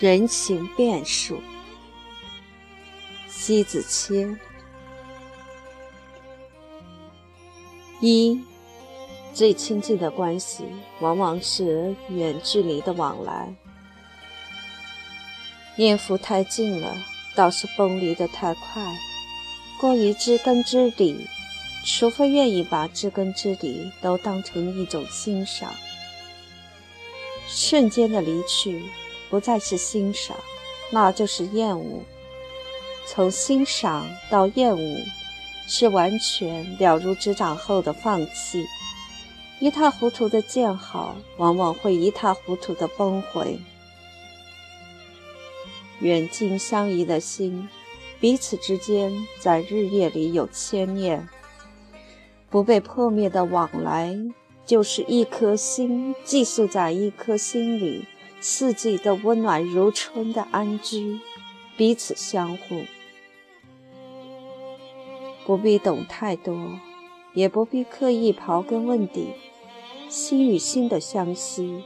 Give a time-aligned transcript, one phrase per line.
[0.00, 1.42] 人情变数。
[3.28, 4.40] 西子谦。
[8.00, 8.42] 一，
[9.34, 10.64] 最亲近的关系，
[11.00, 13.54] 往往是远距离的往来。
[15.76, 16.96] 念佛太近了，
[17.34, 18.82] 倒是崩离的太快。
[19.78, 21.28] 过于知根知底，
[21.84, 25.70] 除非愿意把知根知底都当成一种欣赏。
[27.46, 28.82] 瞬间的离去，
[29.30, 30.36] 不再是欣赏，
[30.90, 32.02] 那就是厌恶。
[33.06, 35.00] 从欣赏到厌恶。
[35.72, 38.66] 是完全了如指掌后的放弃，
[39.60, 43.60] 一塌糊涂的建好，往往会一塌糊涂的崩毁。
[46.00, 47.68] 远近相宜的心，
[48.18, 51.28] 彼此之间在日夜里有牵念，
[52.50, 54.18] 不被破灭的往来，
[54.66, 58.06] 就是一颗心寄宿在一颗心里，
[58.40, 61.20] 四季都温暖如春的安居，
[61.76, 62.84] 彼此相互。
[65.44, 66.78] 不必懂太多，
[67.34, 69.34] 也不必刻意刨根问底。
[70.08, 71.84] 心与心的相惜，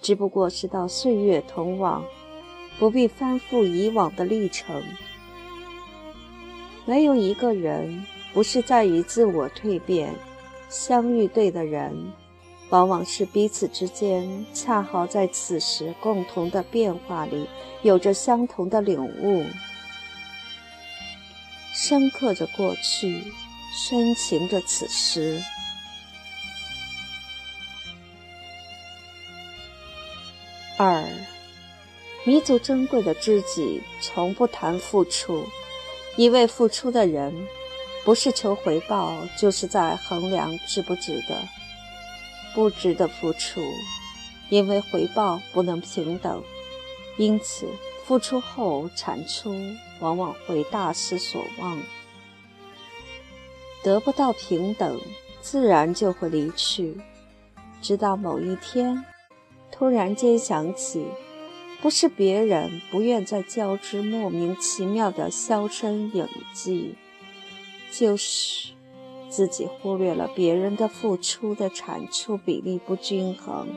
[0.00, 2.04] 只不过是到岁月同往，
[2.78, 4.82] 不必翻覆以往的历程。
[6.84, 10.14] 没有一个人不是在于自我蜕变。
[10.68, 12.12] 相遇对的人，
[12.70, 17.48] 往往是彼此之间恰好在此时共同的变化里，
[17.82, 19.44] 有着相同的领悟。
[21.72, 23.32] 深刻着过去，
[23.72, 25.42] 深情着此时。
[30.76, 31.04] 二，
[32.24, 35.46] 弥足珍贵的知己，从不谈付出。
[36.16, 37.46] 一位付出的人，
[38.04, 41.36] 不是求回报，就是在衡量值不值得。
[42.54, 43.60] 不值得付出，
[44.48, 46.42] 因为回报不能平等，
[47.16, 47.66] 因此。
[48.06, 49.56] 付出后产出，
[49.98, 51.78] 往往会大失所望。
[53.82, 55.00] 得不到平等，
[55.40, 57.00] 自然就会离去。
[57.80, 59.02] 直到某一天，
[59.72, 61.06] 突然间想起，
[61.80, 66.96] 不是别人不愿再交织莫名其妙的销声影迹，
[67.90, 68.73] 就是
[69.28, 73.68] 自己忽略了别人的付出的产出比例不均衡。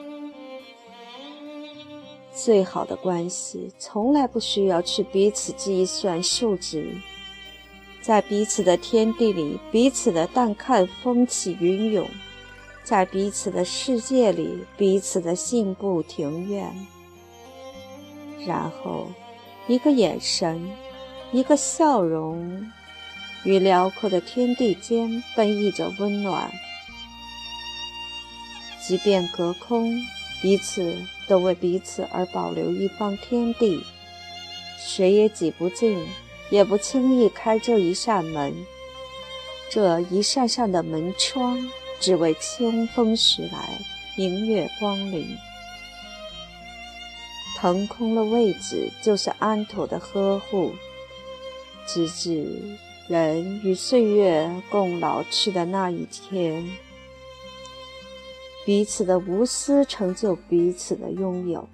[2.33, 6.95] 最好的关系，从来不需要去彼此计算数值，
[7.99, 12.07] 在彼此的天地里，彼此的淡看风起云涌，
[12.83, 16.71] 在彼此的世界里，彼此的信步庭院。
[18.45, 19.07] 然后，
[19.67, 20.69] 一个眼神，
[21.31, 22.71] 一个笑容，
[23.47, 26.51] 于辽阔的天地间奔溢着温暖。
[28.85, 29.99] 即便隔空，
[30.41, 30.93] 彼此。
[31.27, 33.83] 都为彼此而保留一方天地，
[34.79, 36.07] 谁也挤不进，
[36.49, 38.55] 也不轻易开这一扇门。
[39.69, 41.69] 这一扇扇的门窗，
[41.99, 43.77] 只为清风徐来，
[44.15, 45.37] 明月光临。
[47.57, 50.73] 腾空了位置，就是安妥的呵护，
[51.85, 52.77] 直至
[53.07, 56.69] 人与岁月共老去的那一天。
[58.66, 61.69] 彼此的无私成就彼此的拥有，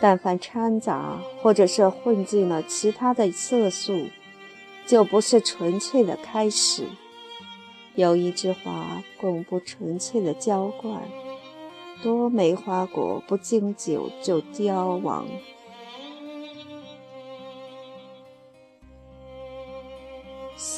[0.00, 4.08] 但凡掺杂或者是混进了其他的色素，
[4.86, 6.84] 就不是纯粹的开始。
[7.94, 11.02] 有一枝花供不纯粹的浇灌，
[12.02, 15.28] 多梅花果不经酒就凋亡。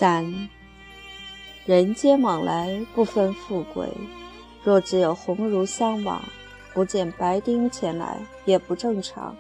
[0.02, 0.48] 三，
[1.64, 3.86] 人间往来不分富贵。
[4.64, 6.20] 若只有鸿儒相往，
[6.74, 9.36] 不见白丁前来，也不正常。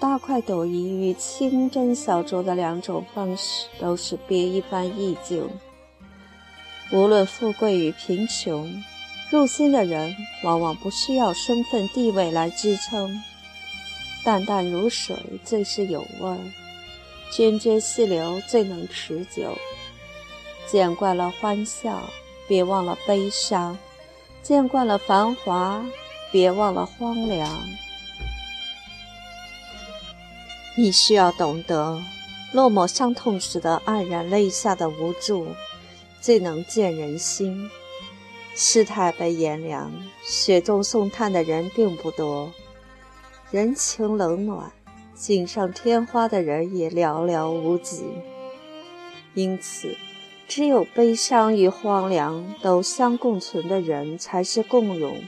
[0.00, 5.48] 大快朵颐与清真小酌的两种方式，都是别一番意境。
[6.90, 8.82] 无论富贵与贫穷，
[9.30, 13.22] 入心的人往往不需要身份地位来支撑。
[14.24, 16.38] 淡淡如水最是有味儿，
[17.32, 19.56] 涓涓细流最能持久。
[20.66, 22.00] 见惯了欢笑，
[22.46, 23.78] 别忘了悲伤。
[24.42, 25.84] 见惯了繁华，
[26.32, 27.48] 别忘了荒凉。
[30.76, 32.00] 你需要懂得，
[32.52, 35.48] 落寞伤痛时的黯然泪下的无助，
[36.20, 37.70] 最能见人心。
[38.56, 39.92] 世态被炎凉，
[40.22, 42.52] 雪中送炭的人并不多，
[43.50, 44.72] 人情冷暖，
[45.20, 48.04] 锦上添花的人也寥寥无几。
[49.34, 49.94] 因此。
[50.48, 55.22] 只有悲伤与荒凉都相共存的人，才是共荣。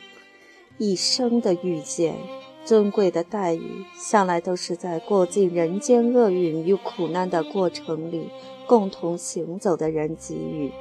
[0.79, 2.17] 一生的遇见，
[2.65, 8.31] 尊贵的待遇，向来都是在过尽人间厄运与苦难的过程里
[8.67, 10.73] 共同行走的人给予。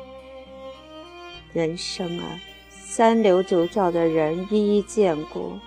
[1.53, 2.39] 人生啊，
[2.71, 5.59] 三流主照的人一一见过。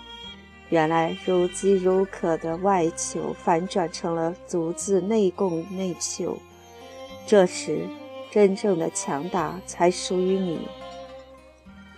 [0.70, 6.38] 原来如饥如渴的外求，反转成了足自内供内求。
[7.26, 7.80] 这时，
[8.30, 10.58] 真正的强大才属于你。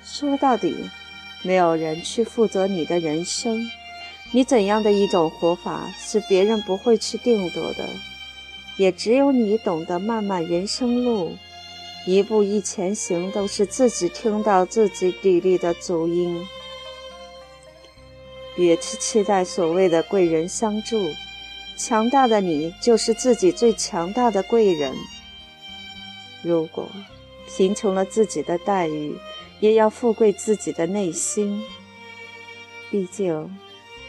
[0.03, 0.77] 说到底，
[1.43, 3.69] 没有人去负责你的人生。
[4.33, 7.89] 你怎样的一种活法，是别人不会去定夺的。
[8.77, 11.35] 也只有你懂得漫漫人生路，
[12.07, 16.45] 一步一前行，都是自己听到自己砥砺的足音。
[18.57, 20.99] 别去期待所谓的贵人相助，
[21.77, 24.95] 强大的你就是自己最强大的贵人。
[26.43, 26.89] 如果
[27.47, 29.17] 贫穷了自己的待遇，
[29.61, 31.63] 也要富贵自己的内心。
[32.91, 33.57] 毕竟，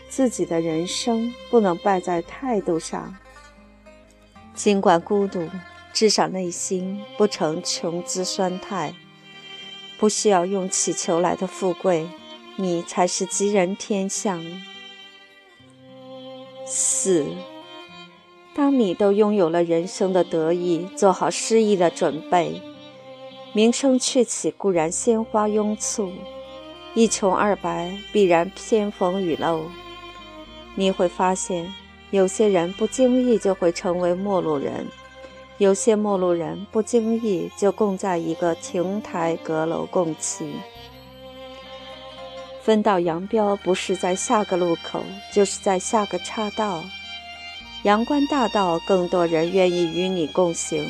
[0.07, 3.15] 自己的人生不能败在态度上。
[4.55, 5.50] 尽管孤独，
[5.93, 8.93] 至少内心不成穷滋酸态。
[10.00, 12.07] 不需要用乞求来的富贵。
[12.59, 14.44] 你才是吉人天相。
[16.65, 17.27] 四，
[18.56, 22.59] 当你都拥有了人生的得意，做好失意的准备，
[23.54, 26.12] 名声鹊起固然鲜花拥簇，
[26.95, 29.62] 一穷二白必然偏逢雨漏。
[30.74, 31.71] 你会发现，
[32.10, 34.88] 有些人不经意就会成为陌路人，
[35.60, 40.53] 有些陌路人不经意就共在一个亭台阁楼共栖。
[42.67, 46.83] 分道扬镳，不是在下个路口，就是在下个岔道。
[47.83, 50.85] 阳关大道，更多人愿意与你共行。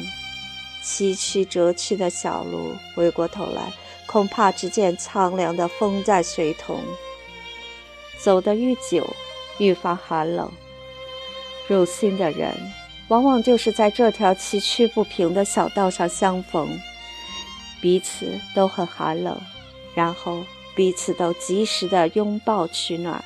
[0.81, 3.71] 崎岖折曲的小路，回过头来，
[4.07, 6.81] 恐怕只见苍凉的风在随同。
[8.17, 9.07] 走得愈久，
[9.59, 10.51] 愈发寒冷。
[11.67, 12.57] 入心的人，
[13.09, 16.67] 往往就是在这条崎岖不平的小道上相逢，
[17.79, 18.25] 彼此
[18.55, 19.39] 都很寒冷，
[19.93, 20.43] 然后。
[20.77, 23.25] 彼此都及时的拥抱取暖。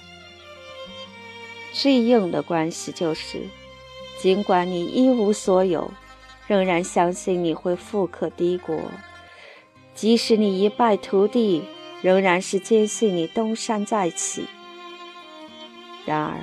[1.73, 3.41] 最硬的关系就是，
[4.17, 5.91] 尽管你一无所有，
[6.47, 8.77] 仍然相信你会富可敌国；
[9.93, 11.63] 即使你一败涂地，
[12.01, 14.45] 仍然是坚信你东山再起。
[16.05, 16.39] 然而，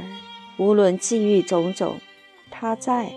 [0.59, 1.99] 无论际遇种种，
[2.51, 3.11] 他在。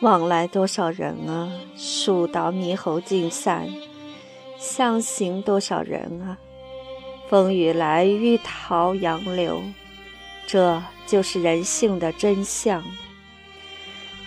[0.00, 3.68] 往来多少人啊，树倒猕猴尽散。
[4.60, 6.36] 相行多少人啊？
[7.30, 9.62] 风雨来，欲逃杨柳，
[10.46, 12.84] 这就是人性的真相。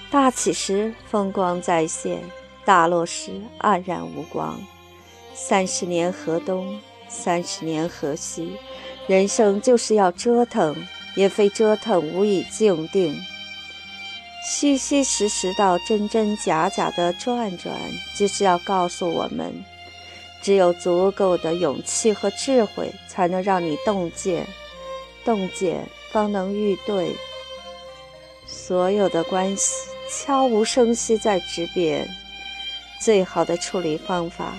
[0.10, 2.24] 大起时风光再现，
[2.66, 4.60] 大落时黯然无光。
[5.36, 8.58] 三十年河东，三十年河西，
[9.06, 10.76] 人生就是要折腾，
[11.16, 13.16] 也非折腾无以静定。
[14.50, 17.76] 虚虚实实到真真假假的转转，
[18.18, 19.64] 就是要告诉我们。
[20.44, 24.46] 只有足够的勇气和智慧，才能让你洞见，
[25.24, 27.16] 洞见方能遇对。
[28.46, 32.10] 所有的关系悄无声息在质变，
[33.02, 34.54] 最好的处理方法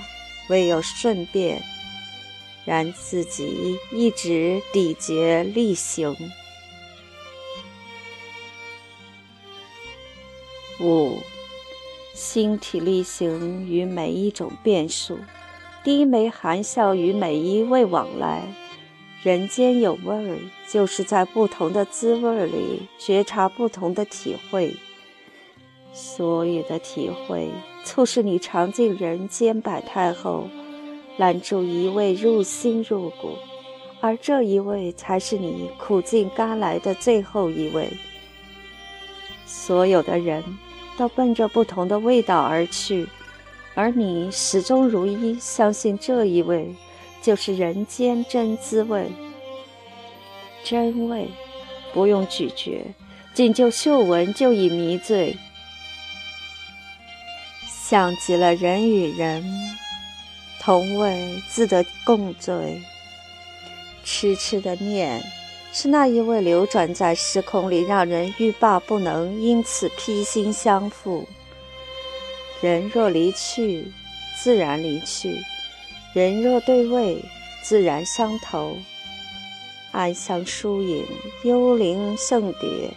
[0.48, 1.62] 唯有顺便，
[2.64, 6.16] 然自己一直礼节力行。
[10.80, 11.18] 五，
[12.14, 15.18] 心体力行于每一种变数。
[15.84, 18.42] 低眉含笑与每一位往来，
[19.22, 24.74] 人间有味儿，就是在不同的滋味里觉察不同的体会。
[25.92, 27.50] 所有的体会，
[27.84, 30.48] 促使你尝尽人间百态后，
[31.18, 33.36] 揽住一味入心入骨，
[34.00, 37.92] 而这一味才是你苦尽甘来的最后一味。
[39.44, 40.42] 所有的人
[40.96, 43.06] 都奔着不同的味道而去。
[43.74, 46.74] 而你始终如一，相信这一味
[47.20, 49.10] 就是人间真滋味，
[50.62, 51.28] 真味
[51.92, 52.94] 不用咀嚼，
[53.34, 55.36] 仅就嗅闻就已迷醉。
[57.66, 59.44] 像极了人与人
[60.60, 62.80] 同味，自得共醉。
[64.04, 65.22] 痴痴的念，
[65.72, 71.26] 是那一味流转在时空里，让人欲罢不能，因此披心相付。
[72.64, 73.92] 人若离去，
[74.34, 75.36] 自然离去；
[76.14, 77.22] 人若对味，
[77.62, 78.78] 自然相投。
[79.92, 81.04] 暗香疏影，
[81.42, 82.94] 幽灵胜蝶，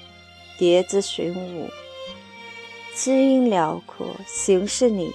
[0.57, 1.69] 蝶子寻舞。
[2.95, 5.11] 知音辽阔，行是你，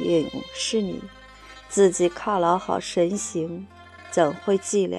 [0.00, 1.00] 影是你，
[1.68, 3.68] 自己犒劳好神行，
[4.10, 4.98] 怎会寂寥？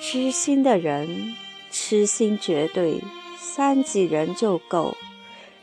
[0.00, 1.36] 知心的人，
[1.70, 3.02] 痴心绝对，
[3.36, 4.96] 三几人就够。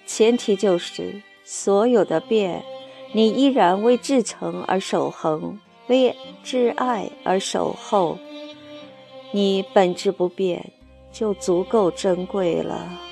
[0.06, 2.64] 前提就是所有的变，
[3.14, 8.18] 你依然为至诚而守恒，为至爱而守候。
[9.32, 10.72] 你本质不变，
[11.12, 13.05] 就足够珍贵了。